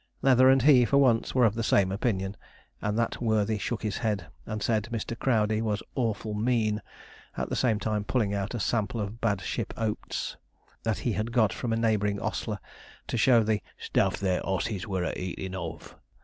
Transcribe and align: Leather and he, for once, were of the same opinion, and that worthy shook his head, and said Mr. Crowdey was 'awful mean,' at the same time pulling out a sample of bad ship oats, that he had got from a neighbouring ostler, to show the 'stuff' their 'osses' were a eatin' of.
Leather 0.23 0.49
and 0.49 0.63
he, 0.63 0.83
for 0.83 0.97
once, 0.97 1.35
were 1.35 1.45
of 1.45 1.53
the 1.53 1.61
same 1.61 1.91
opinion, 1.91 2.35
and 2.81 2.97
that 2.97 3.21
worthy 3.21 3.59
shook 3.59 3.83
his 3.83 3.99
head, 3.99 4.25
and 4.47 4.63
said 4.63 4.89
Mr. 4.91 5.15
Crowdey 5.15 5.61
was 5.61 5.83
'awful 5.93 6.33
mean,' 6.33 6.81
at 7.37 7.49
the 7.49 7.55
same 7.55 7.77
time 7.77 8.03
pulling 8.03 8.33
out 8.33 8.55
a 8.55 8.59
sample 8.59 8.99
of 8.99 9.21
bad 9.21 9.41
ship 9.41 9.75
oats, 9.77 10.37
that 10.81 10.97
he 11.05 11.11
had 11.11 11.31
got 11.31 11.53
from 11.53 11.71
a 11.71 11.77
neighbouring 11.77 12.19
ostler, 12.19 12.57
to 13.05 13.15
show 13.15 13.43
the 13.43 13.61
'stuff' 13.77 14.17
their 14.17 14.43
'osses' 14.43 14.87
were 14.87 15.03
a 15.03 15.13
eatin' 15.15 15.53
of. 15.53 15.95